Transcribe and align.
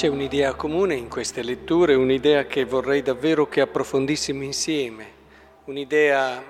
C'è 0.00 0.08
un'idea 0.08 0.54
comune 0.54 0.94
in 0.94 1.10
queste 1.10 1.42
letture, 1.42 1.92
un'idea 1.92 2.46
che 2.46 2.64
vorrei 2.64 3.02
davvero 3.02 3.46
che 3.48 3.60
approfondissimo 3.60 4.42
insieme, 4.42 5.12
un'idea 5.64 6.42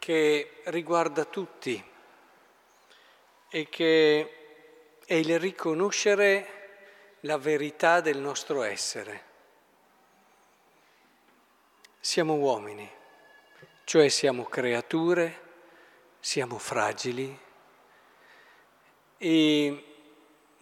che 0.00 0.50
riguarda 0.64 1.24
tutti 1.24 1.80
e 3.48 3.68
che 3.68 4.34
è 5.06 5.14
il 5.14 5.38
riconoscere 5.38 7.18
la 7.20 7.38
verità 7.38 8.00
del 8.00 8.18
nostro 8.18 8.64
essere. 8.64 9.22
Siamo 12.00 12.34
uomini, 12.34 12.90
cioè 13.84 14.08
siamo 14.08 14.46
creature, 14.46 15.40
siamo 16.18 16.58
fragili 16.58 17.38
e 19.18 19.84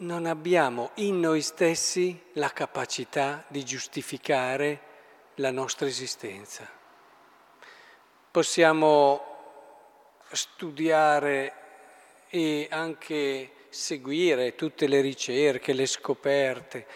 non 0.01 0.27
abbiamo 0.27 0.91
in 0.95 1.21
noi 1.21 1.43
stessi 1.43 2.19
la 2.35 2.51
capacità 2.51 3.45
di 3.49 3.65
giustificare 3.65 4.81
la 5.37 5.51
nostra 5.51 5.87
esistenza. 5.87 6.67
Possiamo 8.31 9.25
studiare 10.31 11.53
e 12.29 12.69
anche 12.71 13.51
seguire 13.69 14.55
tutte 14.55 14.87
le 14.87 15.01
ricerche, 15.01 15.73
le 15.73 15.87
scoperte, 15.87 16.87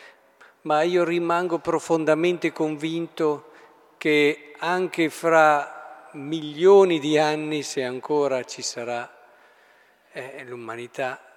ma 0.63 0.83
io 0.83 1.05
rimango 1.05 1.59
profondamente 1.59 2.53
convinto 2.53 3.51
che 3.99 4.55
anche 4.59 5.11
fra 5.11 6.09
milioni 6.13 7.01
di 7.01 7.19
anni, 7.19 7.63
se 7.63 7.83
ancora 7.83 8.45
ci 8.45 8.63
sarà 8.63 9.11
eh, 10.13 10.45
l'umanità, 10.45 11.34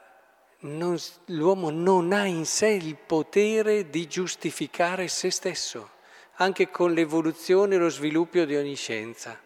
non, 0.60 0.98
l'uomo 1.26 1.70
non 1.70 2.14
ha 2.14 2.26
in 2.26 2.46
sé 2.46 2.70
il 2.70 2.96
potere 2.96 3.90
di 3.90 4.08
giustificare 4.08 5.08
se 5.08 5.30
stesso, 5.30 5.90
anche 6.36 6.70
con 6.70 6.94
l'evoluzione 6.94 7.76
e 7.76 7.78
lo 7.78 7.90
sviluppo 7.90 8.44
di 8.44 8.56
ogni 8.56 8.76
scienza. 8.76 9.40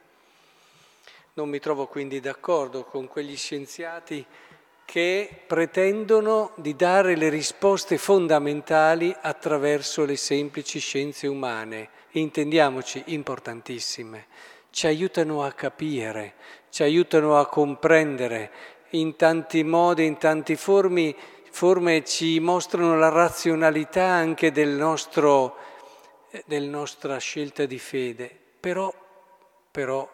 Non 1.34 1.50
mi 1.50 1.59
trovo 1.59 1.88
quindi 1.88 2.20
d'accordo 2.20 2.84
con 2.84 3.08
quegli 3.08 3.36
scienziati 3.36 4.26
che 4.86 5.44
pretendono 5.48 6.52
di 6.56 6.76
dare 6.76 7.16
le 7.16 7.30
risposte 7.30 7.98
fondamentali 7.98 9.16
attraverso 9.22 10.04
le 10.04 10.17
semplici 10.17 10.80
scienze 10.80 11.28
umane, 11.28 11.89
intendiamoci 12.12 13.04
importantissime, 13.08 14.26
ci 14.70 14.88
aiutano 14.88 15.44
a 15.44 15.54
capire, 15.54 16.34
ci 16.70 16.84
aiutano 16.84 17.38
a 17.38 17.48
comprendere 17.48 18.52
in 18.92 19.16
tanti 19.16 19.64
modi, 19.64 20.06
in 20.06 20.17
tante 20.17 20.56
forme, 20.56 21.16
forme 21.50 22.03
ci 22.03 22.39
mostrano 22.39 22.98
la 22.98 23.09
razionalità 23.09 24.06
anche 24.06 24.52
del 24.52 24.70
nostro, 24.70 25.56
della 26.45 26.70
nostra 26.70 27.17
scelta 27.17 27.66
di 27.66 27.80
fede, 27.80 28.38
però, 28.59 28.94
però 29.70 30.09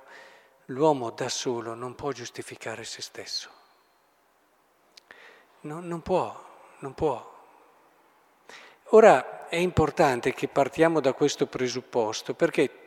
l'uomo 0.65 1.11
da 1.11 1.29
solo 1.29 1.73
non 1.73 1.95
può 1.95 2.11
giustificare 2.11 2.83
se 2.83 3.01
stesso. 3.01 3.49
No, 5.61 5.79
non 5.79 6.01
può, 6.01 6.45
non 6.79 6.93
può. 6.93 7.35
Ora 8.91 9.47
è 9.49 9.57
importante 9.57 10.33
che 10.33 10.47
partiamo 10.47 10.99
da 11.01 11.13
questo 11.13 11.45
presupposto 11.47 12.33
perché 12.33 12.86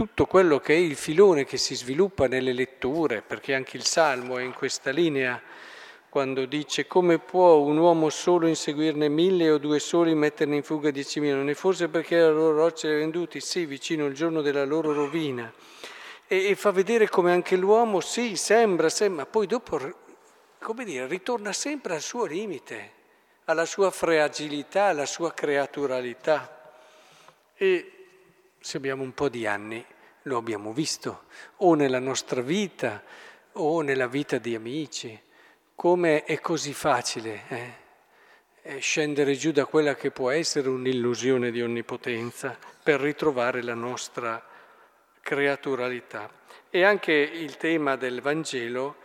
tutto 0.00 0.24
quello 0.24 0.60
che 0.60 0.72
è 0.72 0.78
il 0.78 0.96
filone 0.96 1.44
che 1.44 1.58
si 1.58 1.74
sviluppa 1.74 2.26
nelle 2.26 2.54
letture, 2.54 3.20
perché 3.20 3.54
anche 3.54 3.76
il 3.76 3.84
Salmo 3.84 4.38
è 4.38 4.42
in 4.42 4.54
questa 4.54 4.88
linea, 4.88 5.38
quando 6.08 6.46
dice 6.46 6.86
come 6.86 7.18
può 7.18 7.56
un 7.56 7.76
uomo 7.76 8.08
solo 8.08 8.46
inseguirne 8.46 9.10
mille 9.10 9.50
o 9.50 9.58
due 9.58 9.78
soli 9.78 10.14
metterne 10.14 10.56
in 10.56 10.62
fuga 10.62 10.90
diecimila, 10.90 11.36
non 11.36 11.50
è 11.50 11.52
forse 11.52 11.88
perché 11.88 12.16
la 12.16 12.30
loro 12.30 12.56
roccia 12.56 12.88
è 12.88 12.96
venduti, 12.96 13.40
sì, 13.40 13.66
vicino 13.66 14.06
il 14.06 14.14
giorno 14.14 14.40
della 14.40 14.64
loro 14.64 14.94
rovina. 14.94 15.52
E, 16.26 16.46
e 16.48 16.54
fa 16.54 16.70
vedere 16.70 17.06
come 17.10 17.32
anche 17.32 17.56
l'uomo, 17.56 18.00
sì, 18.00 18.36
sembra, 18.36 18.88
sembra, 18.88 19.24
ma 19.24 19.28
poi 19.30 19.46
dopo, 19.46 19.78
come 20.60 20.84
dire, 20.86 21.06
ritorna 21.08 21.52
sempre 21.52 21.92
al 21.92 22.00
suo 22.00 22.24
limite, 22.24 22.92
alla 23.44 23.66
sua 23.66 23.90
fragilità, 23.90 24.84
alla 24.84 25.04
sua 25.04 25.34
creaturalità. 25.34 26.72
E 27.54 27.99
se 28.70 28.76
abbiamo 28.76 29.02
un 29.02 29.14
po' 29.14 29.28
di 29.28 29.48
anni, 29.48 29.84
lo 30.22 30.36
abbiamo 30.36 30.72
visto, 30.72 31.24
o 31.56 31.74
nella 31.74 31.98
nostra 31.98 32.40
vita, 32.40 33.02
o 33.54 33.80
nella 33.80 34.06
vita 34.06 34.38
di 34.38 34.54
amici, 34.54 35.20
come 35.74 36.22
è 36.22 36.38
così 36.38 36.72
facile 36.72 37.42
eh? 38.62 38.78
scendere 38.78 39.34
giù 39.34 39.50
da 39.50 39.64
quella 39.64 39.96
che 39.96 40.12
può 40.12 40.30
essere 40.30 40.68
un'illusione 40.68 41.50
di 41.50 41.60
onnipotenza 41.60 42.56
per 42.80 43.00
ritrovare 43.00 43.60
la 43.60 43.74
nostra 43.74 44.40
creaturalità. 45.20 46.30
E 46.70 46.84
anche 46.84 47.12
il 47.12 47.56
tema 47.56 47.96
del 47.96 48.20
Vangelo 48.20 48.98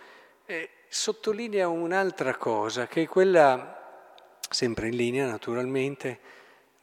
eh, 0.46 0.70
sottolinea 0.88 1.68
un'altra 1.68 2.36
cosa, 2.36 2.86
che 2.86 3.02
è 3.02 3.08
quella, 3.08 4.38
sempre 4.48 4.90
in 4.90 4.96
linea 4.96 5.26
naturalmente, 5.26 6.20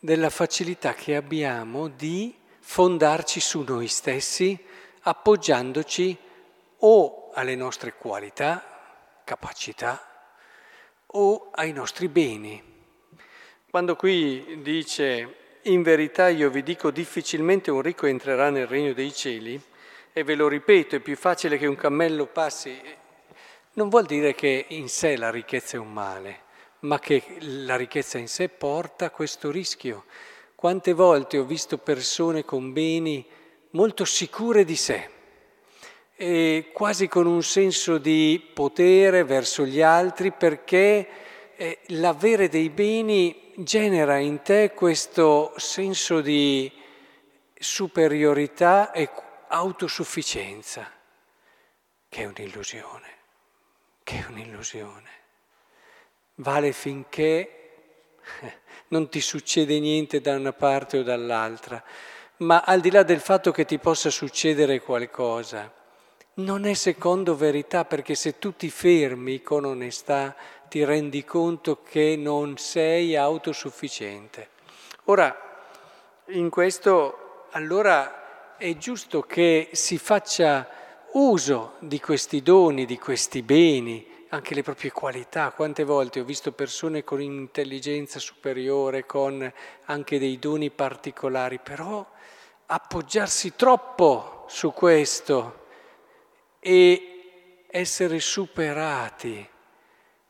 della 0.00 0.30
facilità 0.30 0.94
che 0.94 1.14
abbiamo 1.14 1.86
di 1.86 2.40
fondarci 2.64 3.40
su 3.40 3.64
noi 3.66 3.88
stessi 3.88 4.58
appoggiandoci 5.00 6.16
o 6.78 7.30
alle 7.34 7.56
nostre 7.56 7.94
qualità, 7.94 9.20
capacità 9.24 10.30
o 11.06 11.50
ai 11.52 11.72
nostri 11.72 12.08
beni. 12.08 12.70
Quando 13.68 13.96
qui 13.96 14.60
dice 14.62 15.36
in 15.62 15.82
verità 15.82 16.28
io 16.28 16.50
vi 16.50 16.62
dico 16.62 16.90
difficilmente 16.90 17.70
un 17.70 17.82
ricco 17.82 18.06
entrerà 18.06 18.48
nel 18.48 18.66
regno 18.66 18.92
dei 18.92 19.12
cieli, 19.12 19.60
e 20.14 20.24
ve 20.24 20.34
lo 20.34 20.46
ripeto, 20.46 20.96
è 20.96 21.00
più 21.00 21.16
facile 21.16 21.56
che 21.56 21.66
un 21.66 21.76
cammello 21.76 22.26
passi, 22.26 22.78
non 23.74 23.88
vuol 23.88 24.04
dire 24.04 24.34
che 24.34 24.66
in 24.68 24.88
sé 24.88 25.16
la 25.16 25.30
ricchezza 25.30 25.76
è 25.76 25.80
un 25.80 25.92
male, 25.92 26.40
ma 26.80 26.98
che 26.98 27.38
la 27.40 27.76
ricchezza 27.76 28.18
in 28.18 28.28
sé 28.28 28.48
porta 28.50 29.10
questo 29.10 29.50
rischio 29.50 30.04
quante 30.62 30.92
volte 30.92 31.38
ho 31.38 31.44
visto 31.44 31.76
persone 31.76 32.44
con 32.44 32.72
beni 32.72 33.26
molto 33.70 34.04
sicure 34.04 34.64
di 34.64 34.76
sé 34.76 35.10
e 36.14 36.70
quasi 36.72 37.08
con 37.08 37.26
un 37.26 37.42
senso 37.42 37.98
di 37.98 38.40
potere 38.54 39.24
verso 39.24 39.66
gli 39.66 39.82
altri 39.82 40.30
perché 40.30 41.08
eh, 41.56 41.80
l'avere 41.86 42.48
dei 42.48 42.70
beni 42.70 43.54
genera 43.56 44.18
in 44.18 44.42
te 44.42 44.70
questo 44.72 45.52
senso 45.56 46.20
di 46.20 46.70
superiorità 47.58 48.92
e 48.92 49.10
autosufficienza, 49.48 50.88
che 52.08 52.22
è 52.22 52.26
un'illusione, 52.26 53.08
che 54.04 54.18
è 54.20 54.26
un'illusione. 54.28 55.10
Vale 56.36 56.70
finché 56.70 57.72
non 58.92 59.08
ti 59.08 59.20
succede 59.20 59.80
niente 59.80 60.20
da 60.20 60.36
una 60.36 60.52
parte 60.52 60.98
o 60.98 61.02
dall'altra, 61.02 61.82
ma 62.38 62.60
al 62.60 62.80
di 62.80 62.90
là 62.90 63.02
del 63.02 63.20
fatto 63.20 63.50
che 63.50 63.64
ti 63.64 63.78
possa 63.78 64.10
succedere 64.10 64.80
qualcosa, 64.80 65.72
non 66.34 66.66
è 66.66 66.74
secondo 66.74 67.34
verità 67.34 67.84
perché 67.84 68.14
se 68.14 68.38
tu 68.38 68.54
ti 68.54 68.70
fermi 68.70 69.42
con 69.42 69.64
onestà 69.64 70.36
ti 70.68 70.84
rendi 70.84 71.24
conto 71.24 71.82
che 71.82 72.16
non 72.16 72.56
sei 72.58 73.16
autosufficiente. 73.16 74.48
Ora, 75.04 75.36
in 76.28 76.50
questo 76.50 77.46
allora 77.50 78.56
è 78.56 78.76
giusto 78.76 79.22
che 79.22 79.70
si 79.72 79.98
faccia 79.98 80.68
uso 81.12 81.74
di 81.80 81.98
questi 81.98 82.42
doni, 82.42 82.84
di 82.84 82.98
questi 82.98 83.42
beni, 83.42 84.06
anche 84.32 84.54
le 84.54 84.62
proprie 84.62 84.90
qualità. 84.90 85.50
Quante 85.50 85.84
volte 85.84 86.20
ho 86.20 86.24
visto 86.24 86.52
persone 86.52 87.04
con 87.04 87.20
intelligenza 87.20 88.18
superiore, 88.18 89.04
con 89.04 89.50
anche 89.84 90.18
dei 90.18 90.38
doni 90.38 90.70
particolari, 90.70 91.58
però 91.58 92.06
appoggiarsi 92.66 93.54
troppo 93.54 94.44
su 94.48 94.72
questo 94.72 95.66
e 96.60 97.64
essere 97.66 98.20
superati 98.20 99.46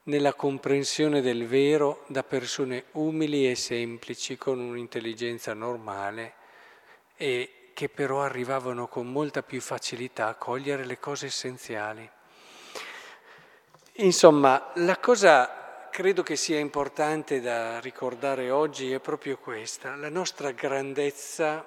nella 0.04 0.34
comprensione 0.34 1.20
del 1.20 1.46
vero 1.46 2.02
da 2.08 2.24
persone 2.24 2.86
umili 2.92 3.48
e 3.48 3.54
semplici 3.54 4.36
con 4.36 4.58
un'intelligenza 4.58 5.54
normale 5.54 6.34
e 7.16 7.70
che 7.72 7.88
però 7.88 8.22
arrivavano 8.22 8.88
con 8.88 9.06
molta 9.06 9.44
più 9.44 9.60
facilità 9.60 10.26
a 10.26 10.34
cogliere 10.34 10.84
le 10.84 10.98
cose 10.98 11.26
essenziali. 11.26 12.10
Insomma, 13.96 14.70
la 14.76 14.98
cosa 14.98 15.88
credo 15.90 16.22
che 16.22 16.34
sia 16.36 16.58
importante 16.58 17.40
da 17.40 17.78
ricordare 17.80 18.50
oggi 18.50 18.90
è 18.90 19.00
proprio 19.00 19.36
questa, 19.36 19.94
la 19.96 20.08
nostra 20.08 20.50
grandezza 20.52 21.66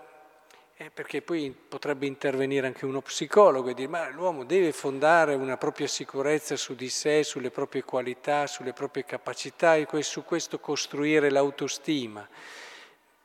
Eh, 0.78 0.90
perché 0.90 1.22
poi 1.22 1.52
potrebbe 1.52 2.06
intervenire 2.06 2.68
anche 2.68 2.84
uno 2.86 3.00
psicologo 3.02 3.70
e 3.70 3.74
dire 3.74 3.88
ma 3.88 4.10
l'uomo 4.10 4.44
deve 4.44 4.74
fondare 4.74 5.34
una 5.34 5.56
propria 5.56 5.88
sicurezza 5.88 6.58
su 6.58 6.76
di 6.76 6.90
sé, 6.90 7.24
sulle 7.24 7.50
proprie 7.50 7.84
qualità, 7.86 8.46
sulle 8.46 8.74
proprie 8.74 9.06
capacità 9.06 9.76
e 9.78 9.88
su 10.04 10.26
questo 10.26 10.60
costruire 10.60 11.30
l'autostima. 11.30 12.28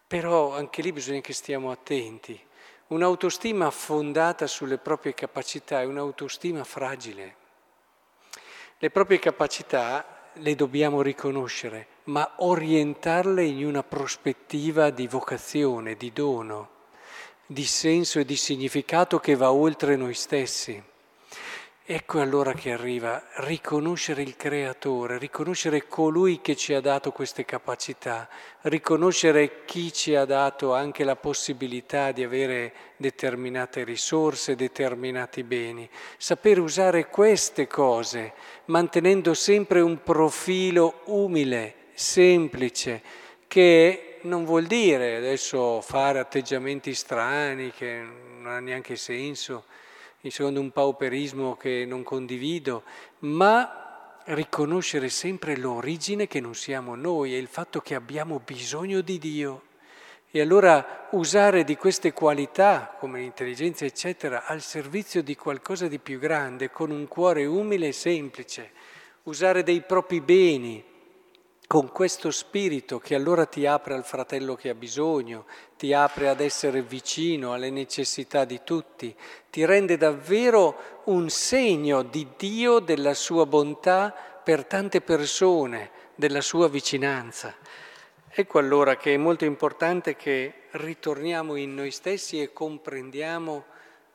Però 0.06 0.54
anche 0.54 0.80
lì 0.80 0.92
bisogna 0.92 1.20
che 1.20 1.32
stiamo 1.32 1.72
attenti. 1.72 2.40
Un'autostima 2.88 3.68
fondata 3.72 4.46
sulle 4.46 4.78
proprie 4.78 5.12
capacità 5.12 5.80
è 5.80 5.84
un'autostima 5.86 6.62
fragile. 6.62 7.34
Le 8.82 8.90
proprie 8.90 9.20
capacità 9.20 10.30
le 10.34 10.54
dobbiamo 10.56 11.02
riconoscere, 11.02 11.86
ma 12.04 12.32
orientarle 12.38 13.44
in 13.44 13.64
una 13.64 13.84
prospettiva 13.84 14.90
di 14.90 15.06
vocazione, 15.06 15.96
di 15.96 16.12
dono 16.12 16.78
di 17.50 17.64
senso 17.64 18.20
e 18.20 18.24
di 18.24 18.36
significato 18.36 19.18
che 19.18 19.34
va 19.34 19.50
oltre 19.50 19.96
noi 19.96 20.14
stessi. 20.14 20.80
Ecco 21.92 22.20
allora 22.20 22.52
che 22.52 22.70
arriva 22.70 23.20
riconoscere 23.38 24.22
il 24.22 24.36
creatore, 24.36 25.18
riconoscere 25.18 25.88
colui 25.88 26.40
che 26.40 26.54
ci 26.54 26.72
ha 26.72 26.80
dato 26.80 27.10
queste 27.10 27.44
capacità, 27.44 28.28
riconoscere 28.60 29.64
chi 29.64 29.92
ci 29.92 30.14
ha 30.14 30.24
dato 30.24 30.72
anche 30.72 31.02
la 31.02 31.16
possibilità 31.16 32.12
di 32.12 32.22
avere 32.22 32.72
determinate 32.96 33.82
risorse, 33.82 34.54
determinati 34.54 35.42
beni, 35.42 35.90
saper 36.16 36.60
usare 36.60 37.08
queste 37.08 37.66
cose 37.66 38.34
mantenendo 38.66 39.34
sempre 39.34 39.80
un 39.80 40.00
profilo 40.04 41.00
umile, 41.06 41.74
semplice, 41.94 43.02
che 43.48 44.18
non 44.20 44.44
vuol 44.44 44.66
dire 44.66 45.16
adesso 45.16 45.80
fare 45.80 46.20
atteggiamenti 46.20 46.94
strani 46.94 47.72
che 47.72 48.00
non 48.00 48.46
hanno 48.46 48.66
neanche 48.66 48.94
senso, 48.94 49.64
secondo 50.28 50.60
un 50.60 50.70
pauperismo 50.70 51.56
che 51.56 51.84
non 51.86 52.02
condivido, 52.02 52.82
ma 53.20 54.18
riconoscere 54.24 55.08
sempre 55.08 55.56
l'origine 55.56 56.26
che 56.26 56.40
non 56.40 56.54
siamo 56.54 56.94
noi 56.94 57.34
e 57.34 57.38
il 57.38 57.46
fatto 57.46 57.80
che 57.80 57.94
abbiamo 57.94 58.40
bisogno 58.44 59.00
di 59.00 59.18
Dio. 59.18 59.62
E 60.30 60.40
allora 60.40 61.08
usare 61.12 61.64
di 61.64 61.76
queste 61.76 62.12
qualità, 62.12 62.94
come 62.98 63.20
l'intelligenza, 63.20 63.84
eccetera, 63.84 64.44
al 64.44 64.60
servizio 64.60 65.22
di 65.22 65.34
qualcosa 65.34 65.88
di 65.88 65.98
più 65.98 66.18
grande, 66.18 66.70
con 66.70 66.90
un 66.90 67.08
cuore 67.08 67.46
umile 67.46 67.88
e 67.88 67.92
semplice, 67.92 68.70
usare 69.24 69.62
dei 69.64 69.80
propri 69.80 70.20
beni, 70.20 70.84
con 71.70 71.92
questo 71.92 72.32
spirito 72.32 72.98
che 72.98 73.14
allora 73.14 73.46
ti 73.46 73.64
apre 73.64 73.94
al 73.94 74.04
fratello 74.04 74.56
che 74.56 74.70
ha 74.70 74.74
bisogno, 74.74 75.44
ti 75.76 75.92
apre 75.92 76.28
ad 76.28 76.40
essere 76.40 76.82
vicino 76.82 77.52
alle 77.52 77.70
necessità 77.70 78.44
di 78.44 78.62
tutti, 78.64 79.14
ti 79.50 79.64
rende 79.64 79.96
davvero 79.96 81.02
un 81.04 81.30
segno 81.30 82.02
di 82.02 82.26
Dio, 82.36 82.80
della 82.80 83.14
sua 83.14 83.46
bontà 83.46 84.12
per 84.42 84.64
tante 84.64 85.00
persone, 85.00 85.92
della 86.16 86.40
sua 86.40 86.68
vicinanza. 86.68 87.54
Ecco 88.28 88.58
allora 88.58 88.96
che 88.96 89.14
è 89.14 89.16
molto 89.16 89.44
importante 89.44 90.16
che 90.16 90.62
ritorniamo 90.72 91.54
in 91.54 91.72
noi 91.72 91.92
stessi 91.92 92.42
e 92.42 92.52
comprendiamo 92.52 93.64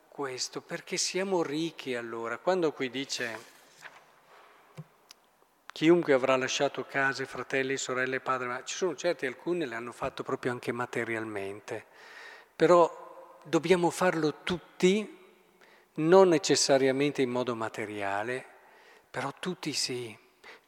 questo, 0.09 0.59
perché 0.59 0.97
siamo 0.97 1.41
ricchi 1.41 1.95
allora. 1.95 2.37
Quando 2.37 2.73
qui 2.73 2.89
dice 2.89 3.54
Chiunque 5.75 6.13
avrà 6.13 6.37
lasciato 6.37 6.85
case, 6.85 7.25
fratelli, 7.25 7.75
sorelle, 7.75 8.21
padre, 8.21 8.47
ma 8.47 8.63
ci 8.63 8.77
sono 8.77 8.95
certi, 8.95 9.25
alcuni 9.25 9.65
le 9.65 9.75
hanno 9.75 9.91
fatto 9.91 10.23
proprio 10.23 10.53
anche 10.53 10.71
materialmente, 10.71 11.83
però 12.55 13.41
dobbiamo 13.43 13.89
farlo 13.89 14.35
tutti, 14.43 15.17
non 15.95 16.29
necessariamente 16.29 17.21
in 17.21 17.29
modo 17.29 17.55
materiale, 17.55 18.45
però 19.11 19.33
tutti 19.37 19.73
sì, 19.73 20.17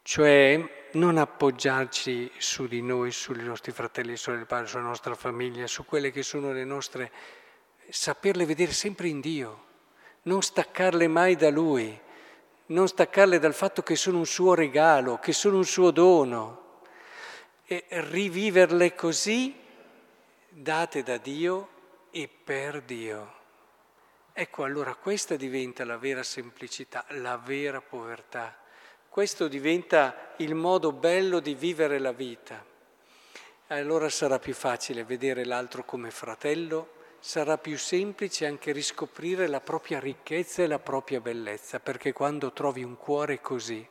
cioè 0.02 0.90
non 0.92 1.18
appoggiarci 1.18 2.30
su 2.36 2.68
di 2.68 2.82
noi, 2.82 3.12
sui 3.12 3.42
nostri 3.42 3.72
fratelli 3.72 4.12
e 4.12 4.18
sorelle, 4.18 4.44
padre, 4.44 4.68
sulla 4.68 4.82
nostra 4.82 5.16
famiglia, 5.16 5.68
su 5.68 5.86
quelle 5.86 6.12
che 6.12 6.22
sono 6.22 6.52
le 6.52 6.66
nostre, 6.66 7.12
saperle 7.88 8.46
vedere 8.46 8.74
sempre 8.74 9.08
in 9.08 9.22
Dio, 9.22 9.68
non 10.24 10.42
staccarle 10.42 11.08
mai 11.08 11.38
da 11.38 11.50
Lui 11.50 11.98
non 12.68 12.88
staccarle 12.88 13.40
dal 13.40 13.54
fatto 13.54 13.84
che 13.84 13.96
sono 13.96 14.18
un 14.18 14.26
suo 14.26 14.54
regalo, 14.54 15.20
che 15.20 15.34
sono 15.34 15.58
un 15.58 15.66
suo 15.66 15.92
dono, 15.92 16.82
e 17.66 17.86
riviverle 17.90 18.96
così, 18.96 19.56
date 20.50 21.04
da 21.04 21.18
Dio 21.18 21.70
e 22.12 22.28
per 22.28 22.82
Dio. 22.82 23.36
Ecco 24.34 24.64
allora 24.64 24.96
questa 24.96 25.36
diventa 25.36 25.84
la 25.84 25.98
vera 25.98 26.24
semplicità, 26.24 27.06
la 27.10 27.38
vera 27.38 27.82
povertà. 27.82 28.56
Questo 29.10 29.48
diventa 29.48 30.34
il 30.38 30.54
modo 30.54 30.92
bello 30.92 31.40
di 31.40 31.56
vivere 31.56 31.98
la 31.98 32.12
vita. 32.12 32.64
Allora 33.68 34.10
sarà 34.10 34.40
più 34.40 34.54
facile 34.54 35.04
vedere 35.04 35.44
l'altro 35.44 35.84
come 35.84 36.12
fratello, 36.12 36.97
sarà 37.20 37.58
più 37.58 37.78
semplice 37.78 38.46
anche 38.46 38.72
riscoprire 38.72 39.48
la 39.48 39.62
propria 39.62 40.00
ricchezza 40.00 40.64
e 40.64 40.68
la 40.68 40.80
propria 40.80 41.20
bellezza, 41.20 41.80
perché 41.80 42.14
quando 42.14 42.54
trovi 42.54 42.84
un 42.84 42.98
cuore 42.98 43.42
così 43.42 43.86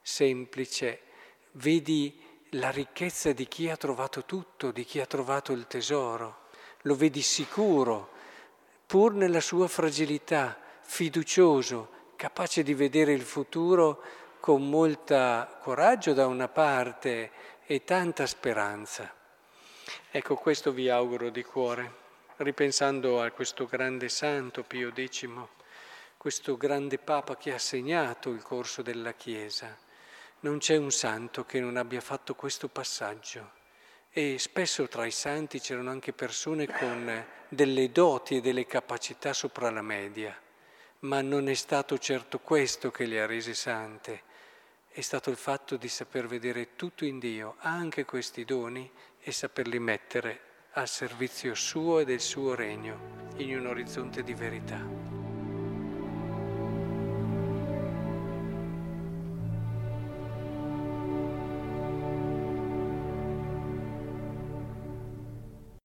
semplice, 0.00 1.00
vedi 1.52 2.20
la 2.50 2.70
ricchezza 2.70 3.32
di 3.32 3.46
chi 3.46 3.68
ha 3.68 3.76
trovato 3.76 4.24
tutto, 4.24 4.70
di 4.70 4.84
chi 4.84 5.00
ha 5.00 5.06
trovato 5.06 5.52
il 5.52 5.66
tesoro, 5.66 6.48
lo 6.82 6.94
vedi 6.94 7.22
sicuro, 7.22 8.10
pur 8.86 9.14
nella 9.14 9.40
sua 9.40 9.68
fragilità, 9.68 10.58
fiducioso, 10.80 11.98
capace 12.16 12.62
di 12.62 12.74
vedere 12.74 13.12
il 13.12 13.22
futuro 13.22 14.02
con 14.40 14.68
molta 14.68 15.58
coraggio 15.60 16.12
da 16.12 16.26
una 16.26 16.48
parte 16.48 17.30
e 17.64 17.84
tanta 17.84 18.26
speranza. 18.26 19.14
Ecco, 20.10 20.34
questo 20.34 20.72
vi 20.72 20.88
auguro 20.88 21.30
di 21.30 21.44
cuore 21.44 21.99
ripensando 22.42 23.20
a 23.20 23.30
questo 23.32 23.66
grande 23.66 24.08
santo 24.08 24.62
Pio 24.62 24.90
X, 24.94 25.28
questo 26.16 26.56
grande 26.56 26.96
Papa 26.96 27.36
che 27.36 27.52
ha 27.52 27.58
segnato 27.58 28.30
il 28.30 28.42
corso 28.42 28.80
della 28.80 29.12
Chiesa. 29.12 29.76
Non 30.40 30.56
c'è 30.56 30.76
un 30.76 30.90
santo 30.90 31.44
che 31.44 31.60
non 31.60 31.76
abbia 31.76 32.00
fatto 32.00 32.34
questo 32.34 32.68
passaggio 32.68 33.58
e 34.10 34.38
spesso 34.38 34.88
tra 34.88 35.04
i 35.04 35.10
santi 35.10 35.60
c'erano 35.60 35.90
anche 35.90 36.14
persone 36.14 36.66
con 36.66 37.26
delle 37.46 37.92
doti 37.92 38.36
e 38.36 38.40
delle 38.40 38.64
capacità 38.64 39.34
sopra 39.34 39.68
la 39.70 39.82
media, 39.82 40.34
ma 41.00 41.20
non 41.20 41.46
è 41.46 41.54
stato 41.54 41.98
certo 41.98 42.38
questo 42.38 42.90
che 42.90 43.04
le 43.04 43.20
ha 43.20 43.26
rese 43.26 43.52
sante, 43.52 44.22
è 44.88 45.02
stato 45.02 45.28
il 45.28 45.36
fatto 45.36 45.76
di 45.76 45.88
saper 45.88 46.26
vedere 46.26 46.74
tutto 46.74 47.04
in 47.04 47.18
Dio, 47.18 47.56
anche 47.58 48.06
questi 48.06 48.46
doni, 48.46 48.90
e 49.20 49.30
saperli 49.30 49.78
mettere 49.78 50.48
al 50.74 50.86
servizio 50.86 51.52
suo 51.56 51.98
e 51.98 52.04
del 52.04 52.20
suo 52.20 52.54
regno 52.54 53.32
in 53.38 53.58
un 53.58 53.66
orizzonte 53.66 54.22
di 54.22 54.34
verità. 54.34 55.19